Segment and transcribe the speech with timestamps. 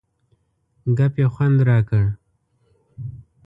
[0.97, 2.05] ګپ یې خوند را کړ.